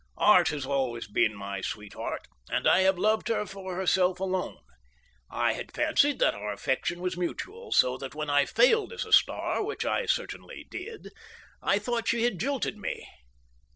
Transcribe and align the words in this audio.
Art 0.17 0.47
has 0.47 0.65
always 0.65 1.07
been 1.07 1.35
my 1.35 1.61
sweetheart, 1.61 2.27
and 2.49 2.67
I 2.67 2.79
have 2.79 2.97
loved 2.97 3.27
her 3.27 3.45
for 3.45 3.75
herself 3.75 4.19
alone. 4.19 4.63
I 5.29 5.53
had 5.53 5.71
fancied 5.75 6.17
that 6.17 6.33
our 6.33 6.51
affection 6.51 7.01
was 7.01 7.15
mutual, 7.15 7.71
so 7.71 7.99
that 7.99 8.15
when 8.15 8.27
I 8.27 8.45
failed 8.47 8.93
as 8.93 9.05
a 9.05 9.13
star, 9.13 9.63
which 9.63 9.85
I 9.85 10.07
certainly 10.07 10.65
did, 10.71 11.11
I 11.61 11.77
thought 11.77 12.07
she 12.07 12.23
had 12.23 12.39
jilted 12.39 12.77
me. 12.79 13.07